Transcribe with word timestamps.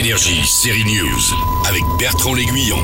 Énergie, 0.00 0.46
série 0.46 0.84
News, 0.84 1.34
avec 1.68 1.84
Bertrand 1.98 2.32
L'Aiguillon. 2.32 2.78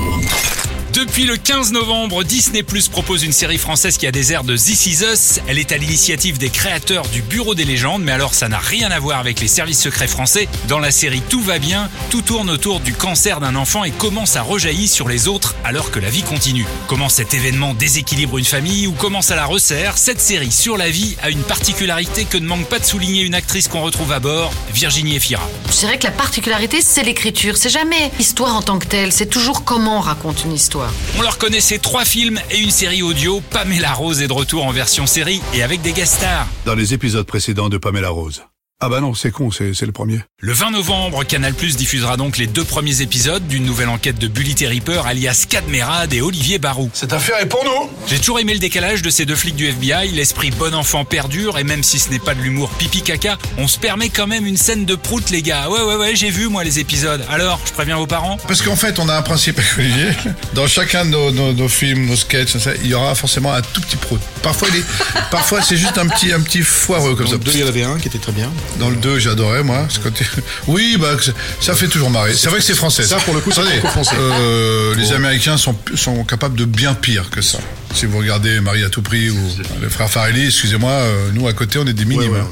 Depuis 0.97 1.25
le 1.25 1.37
15 1.37 1.73
novembre, 1.73 2.25
Disney 2.25 2.63
Plus 2.63 2.89
propose 2.89 3.23
une 3.23 3.33
série 3.33 3.59
française 3.59 3.99
qui 3.99 4.07
a 4.07 4.11
des 4.11 4.33
airs 4.33 4.45
de 4.45 4.57
This 4.57 4.87
Is 4.87 5.05
Us. 5.05 5.41
Elle 5.47 5.59
est 5.59 5.71
à 5.71 5.77
l'initiative 5.77 6.39
des 6.39 6.49
créateurs 6.49 7.07
du 7.09 7.21
Bureau 7.21 7.55
des 7.55 7.67
légendes, 7.67 8.03
mais 8.03 8.13
alors 8.13 8.33
ça 8.33 8.49
n'a 8.49 8.59
rien 8.59 8.91
à 8.91 8.99
voir 8.99 9.19
avec 9.19 9.43
les 9.43 9.47
services 9.47 9.83
secrets 9.83 10.07
français. 10.07 10.49
Dans 10.69 10.79
la 10.79 10.91
série 10.91 11.21
Tout 11.29 11.43
va 11.43 11.59
bien, 11.59 11.91
tout 12.09 12.23
tourne 12.23 12.49
autour 12.49 12.81
du 12.81 12.95
cancer 12.95 13.41
d'un 13.41 13.57
enfant 13.57 13.85
et 13.85 13.91
comment 13.91 14.25
ça 14.25 14.41
rejaillit 14.41 14.89
sur 14.89 15.07
les 15.07 15.29
autres 15.29 15.55
alors 15.65 15.91
que 15.91 16.01
la 16.01 16.09
vie 16.09 16.23
continue. 16.23 16.65
Comment 16.87 17.11
cet 17.11 17.35
événement 17.35 17.75
déséquilibre 17.75 18.39
une 18.39 18.47
famille 18.47 18.87
ou 18.87 18.93
comment 18.93 19.21
ça 19.21 19.37
la 19.37 19.45
resserre, 19.45 19.99
cette 19.99 20.23
série 20.23 20.51
sur 20.51 20.79
la 20.79 20.89
vie 20.89 21.15
a 21.23 21.29
une 21.29 21.43
particularité 21.43 22.25
que 22.25 22.39
ne 22.39 22.47
manque 22.47 22.71
pas 22.71 22.79
de 22.79 22.87
souligner 22.87 23.21
une 23.21 23.35
actrice 23.35 23.69
qu'on 23.69 23.83
retrouve 23.83 24.13
à 24.13 24.21
bord, 24.21 24.51
Virginie 24.73 25.17
Efira. 25.17 25.47
Je 25.71 25.77
dirais 25.81 25.99
que 25.99 26.05
la 26.05 26.11
particularité, 26.11 26.81
c'est 26.81 27.03
l'écriture. 27.03 27.59
C'est 27.59 27.69
jamais 27.69 28.11
histoire 28.19 28.57
en 28.57 28.63
tant 28.63 28.79
que 28.79 28.87
telle, 28.87 29.13
c'est 29.13 29.27
toujours 29.27 29.63
comment 29.63 29.99
on 29.99 30.01
raconte 30.01 30.45
une 30.45 30.55
histoire. 30.55 30.86
On 31.19 31.23
leur 31.23 31.39
connaissait 31.39 31.79
trois 31.79 32.05
films 32.05 32.41
et 32.51 32.59
une 32.59 32.71
série 32.71 33.03
audio. 33.03 33.41
Pamela 33.51 33.93
Rose 33.93 34.23
est 34.23 34.29
de 34.29 34.33
retour 34.33 34.67
en 34.67 34.73
version 34.73 35.07
série 35.07 35.41
et 35.55 35.63
avec 35.63 35.83
des 35.83 35.93
guest 35.93 36.15
stars. 36.15 36.47
Dans 36.65 36.75
les 36.75 36.95
épisodes 36.95 37.27
précédents 37.27 37.69
de 37.69 37.79
Pamela 37.79 38.11
Rose. 38.11 38.43
Ah 38.87 38.89
bah 38.89 39.01
non, 39.01 39.15
c'est 39.15 39.33
con, 39.33 39.51
c'est 39.51 39.83
le 39.85 39.91
premier. 39.91 40.21
Le 40.39 40.53
20 40.53 40.71
novembre, 40.71 41.25
Canal 41.25 41.55
Plus 41.55 41.77
diffusera 41.77 42.17
donc 42.17 42.39
les 42.39 42.47
deux 42.47 42.63
premiers 42.63 43.01
épisodes 43.03 43.45
d'une 43.49 43.65
nouvelle 43.65 43.89
enquête 43.89 44.17
de 44.17 44.29
Bully 44.29 44.55
Ripper 44.65 45.03
alias 45.05 45.45
Cadmerade 45.49 46.13
et 46.15 46.21
Olivier 46.21 46.61
Barou. 46.61 46.89
Cette 46.93 47.13
affaire 47.13 47.41
est 47.41 47.47
pour 47.47 47.65
nous 47.65 47.91
J'ai 48.07 48.21
toujours 48.21 48.39
aimé 48.39 48.53
le 48.53 48.61
décalage 48.61 49.03
de 49.03 49.11
ces 49.11 49.25
deux 49.27 49.35
flics 49.35 49.57
du 49.57 49.67
FBI, 49.67 50.13
l'esprit 50.13 50.53
bon 50.53 50.73
enfant 50.73 51.05
perdure 51.05 51.59
et 51.59 51.65
même 51.65 51.83
si 51.83 51.99
ce 51.99 52.11
n'est 52.11 52.21
pas 52.21 52.37
de 52.37 52.41
l'humour 52.41 52.71
pipi 52.79 53.03
caca, 53.03 53.39
on 53.59 53.67
se 53.67 53.77
permet 53.81 54.09
quand 54.09 54.29
même 54.29 54.47
une 54.47 54.57
scène 54.57 54.85
de 54.85 54.95
prout 54.95 55.31
les 55.31 55.43
gars. 55.43 55.69
Ouais 55.69 55.83
ouais 55.83 55.97
ouais, 55.97 56.15
j'ai 56.15 56.31
vu 56.31 56.47
moi 56.47 56.63
les 56.63 56.79
épisodes. 56.79 57.25
Alors, 57.29 57.59
je 57.67 57.73
préviens 57.73 57.97
vos 57.97 58.07
parents 58.07 58.37
Parce 58.47 58.63
qu'en 58.63 58.77
fait, 58.77 59.01
on 59.01 59.09
a 59.09 59.17
un 59.17 59.23
principe 59.23 59.59
avec 59.59 59.73
Olivier. 59.79 60.11
Dans 60.55 60.69
chacun 60.69 61.05
de 61.05 61.11
nos, 61.11 61.33
nos- 61.33 61.53
nos 61.55 61.69
films, 61.69 62.07
nos 62.07 62.15
sketchs, 62.15 62.55
il 62.85 62.87
y 62.91 62.95
aura 62.95 63.17
forcément 63.17 63.53
un 63.53 63.63
tout 63.63 63.81
petit 63.81 63.97
prout. 63.97 64.21
Parfois, 64.45 64.69
il 64.71 64.77
est, 64.79 64.85
parfois 65.33 65.61
c'est 65.61 65.77
juste 65.77 65.99
un 65.99 66.07
petit, 66.07 66.33
un 66.33 66.41
petit 66.41 66.63
foireux 66.63 67.17
comme 67.17 67.27
ça. 67.27 67.37
2, 67.37 67.51
il 67.53 67.59
y 67.61 67.65
en 67.65 67.67
avait 67.67 67.83
un 67.83 67.99
qui 67.99 68.07
était 68.07 68.19
très 68.19 68.31
bien. 68.31 68.53
Dans 68.79 68.91
le 68.91 68.97
2, 68.97 69.19
j'adorais, 69.19 69.63
moi. 69.63 69.87
ce 69.89 69.99
côté- 69.99 70.27
Oui, 70.67 70.97
bah, 71.01 71.17
ça- 71.61 71.75
fait 71.75 71.89
toujours 71.89 72.11
marrer. 72.11 72.35
C'est 72.35 72.49
vrai 72.51 72.59
que 72.59 72.65
c'est 72.65 72.75
français. 72.75 73.05
Ça, 73.05 73.17
pour 73.17 73.35
le 73.35 73.41
coup, 73.41 73.51
c'est 73.53 73.61
Attendez, 73.61 73.79
franco-français. 73.79 74.17
euh, 74.19 74.95
Les 74.97 75.13
Américains 75.13 75.57
sont, 75.57 75.75
sont 75.95 76.25
capables 76.25 76.57
de 76.59 76.65
bien 76.67 76.95
pire 76.95 77.31
que 77.31 77.41
ça. 77.41 77.59
Si 77.95 78.05
vous 78.07 78.19
regardez 78.19 78.61
Marie 78.61 78.85
à 78.85 78.91
tout 78.91 79.03
prix 79.03 79.31
ou 79.31 79.39
les 79.83 79.89
frères 79.89 80.11
Farelli, 80.11 80.47
excusez-moi, 80.47 80.91
euh, 80.91 81.31
nous 81.33 81.49
à 81.49 81.53
côté, 81.55 81.79
on 81.79 81.87
est 81.87 81.93
des 81.95 82.05
minimes. 82.05 82.31
Ouais, 82.33 82.39
ouais, 82.41 82.47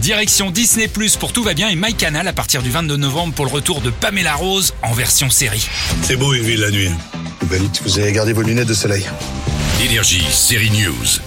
Direction 0.00 0.50
Disney 0.50 0.88
Plus 0.88 1.16
pour 1.16 1.32
Tout 1.32 1.42
va 1.44 1.52
bien 1.54 1.68
et 1.68 1.76
MyCanal 1.76 2.26
à 2.26 2.32
partir 2.32 2.62
du 2.62 2.70
22 2.70 2.96
novembre 2.96 3.34
pour 3.34 3.44
le 3.44 3.50
retour 3.50 3.80
de 3.82 3.90
Pamela 3.90 4.34
Rose 4.34 4.72
en 4.82 4.92
version 4.92 5.28
série. 5.30 5.68
C'est 6.02 6.16
beau 6.16 6.32
une 6.34 6.42
ville 6.42 6.60
la 6.60 6.70
nuit. 6.70 6.90
Vous 7.84 7.98
avez 7.98 8.12
gardé 8.12 8.32
vos 8.32 8.42
lunettes 8.42 8.68
de 8.68 8.74
soleil. 8.74 9.04
Énergie, 9.84 10.24
série 10.32 10.70
News. 10.70 11.20